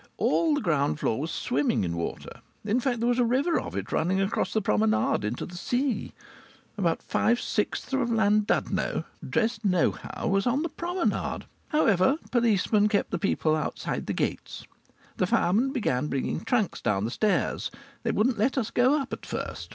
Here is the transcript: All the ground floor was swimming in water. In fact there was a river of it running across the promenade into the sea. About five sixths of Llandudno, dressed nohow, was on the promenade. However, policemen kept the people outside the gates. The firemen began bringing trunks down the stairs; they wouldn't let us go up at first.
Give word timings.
All 0.17 0.55
the 0.55 0.61
ground 0.61 0.99
floor 0.99 1.19
was 1.21 1.29
swimming 1.29 1.83
in 1.83 1.95
water. 1.95 2.41
In 2.65 2.79
fact 2.79 2.99
there 3.01 3.07
was 3.07 3.19
a 3.19 3.23
river 3.23 3.59
of 3.59 3.75
it 3.77 3.91
running 3.91 4.19
across 4.19 4.51
the 4.51 4.59
promenade 4.59 5.23
into 5.23 5.45
the 5.45 5.53
sea. 5.55 6.11
About 6.75 7.03
five 7.03 7.39
sixths 7.39 7.93
of 7.93 8.09
Llandudno, 8.09 9.03
dressed 9.29 9.63
nohow, 9.63 10.25
was 10.27 10.47
on 10.47 10.63
the 10.63 10.69
promenade. 10.69 11.45
However, 11.67 12.17
policemen 12.31 12.87
kept 12.87 13.11
the 13.11 13.19
people 13.19 13.55
outside 13.55 14.07
the 14.07 14.13
gates. 14.13 14.65
The 15.17 15.27
firemen 15.27 15.71
began 15.71 16.07
bringing 16.07 16.39
trunks 16.39 16.81
down 16.81 17.05
the 17.05 17.11
stairs; 17.11 17.69
they 18.01 18.09
wouldn't 18.11 18.39
let 18.39 18.57
us 18.57 18.71
go 18.71 18.99
up 18.99 19.13
at 19.13 19.23
first. 19.23 19.69